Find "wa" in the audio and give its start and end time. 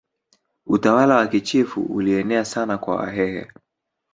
1.15-1.27